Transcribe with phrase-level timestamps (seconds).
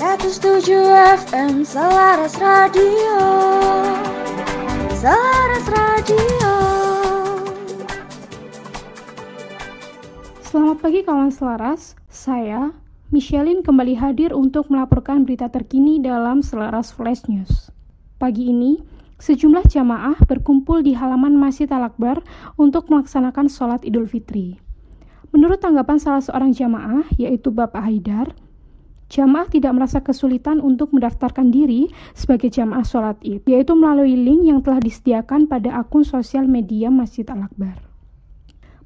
[0.00, 0.64] 107
[1.28, 3.20] FM Selaras Radio
[4.96, 6.52] Selaras Radio
[10.40, 12.72] Selamat pagi kawan selaras, saya
[13.12, 17.68] Michelin kembali hadir untuk melaporkan berita terkini dalam Selaras Flash News.
[18.16, 18.80] Pagi ini,
[19.20, 22.24] sejumlah jamaah berkumpul di halaman Masjid Al-Akbar
[22.56, 24.56] untuk melaksanakan sholat Idul Fitri.
[25.36, 28.32] Menurut tanggapan salah seorang jamaah, yaitu Bapak Haidar,
[29.10, 34.62] jamaah tidak merasa kesulitan untuk mendaftarkan diri sebagai jamaah sholat id, yaitu melalui link yang
[34.62, 37.82] telah disediakan pada akun sosial media Masjid Al-Akbar.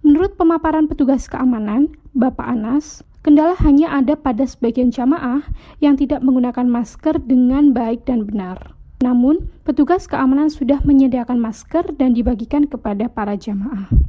[0.01, 5.45] Menurut pemaparan petugas keamanan, Bapak Anas, kendala hanya ada pada sebagian jamaah
[5.81, 8.77] yang tidak menggunakan masker dengan baik dan benar.
[9.01, 14.04] Namun, petugas keamanan sudah menyediakan masker dan dibagikan kepada para jamaah.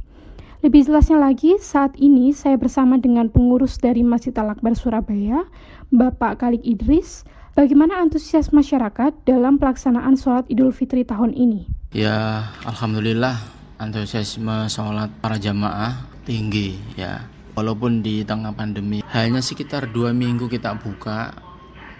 [0.66, 5.46] Lebih jelasnya lagi, saat ini saya bersama dengan pengurus dari Masjid Al-Akbar Surabaya,
[5.94, 7.22] Bapak Kalik Idris.
[7.54, 11.70] Bagaimana antusias masyarakat dalam pelaksanaan sholat Idul Fitri tahun ini?
[11.94, 13.38] Ya, Alhamdulillah
[13.78, 17.30] antusiasme sholat para jamaah tinggi ya.
[17.54, 21.30] Walaupun di tengah pandemi, hanya sekitar dua minggu kita buka,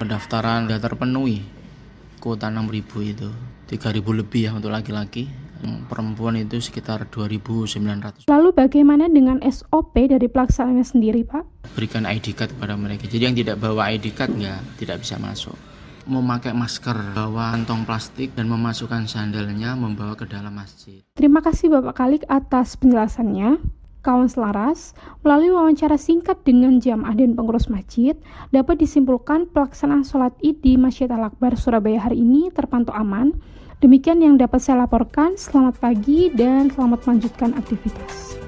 [0.02, 1.38] pendaftaran sudah terpenuhi.
[2.18, 3.30] Kuota 6000 itu,
[3.70, 5.45] 3000 lebih ya untuk laki-laki,
[5.88, 8.28] perempuan itu sekitar 2.900.
[8.28, 11.72] Lalu bagaimana dengan SOP dari pelaksanaannya sendiri, Pak?
[11.74, 13.08] Berikan ID card kepada mereka.
[13.08, 15.56] Jadi yang tidak bawa ID card nggak tidak bisa masuk.
[16.06, 21.02] Memakai masker, bawa kantong plastik dan memasukkan sandalnya membawa ke dalam masjid.
[21.18, 23.58] Terima kasih Bapak Kalik atas penjelasannya.
[24.06, 24.94] Kawan selaras,
[25.26, 28.14] melalui wawancara singkat dengan jamaah dan pengurus masjid,
[28.54, 33.34] dapat disimpulkan pelaksanaan sholat id di Masjid Al-Akbar Surabaya hari ini terpantau aman,
[33.76, 35.36] Demikian yang dapat saya laporkan.
[35.36, 38.45] Selamat pagi dan selamat melanjutkan aktivitas.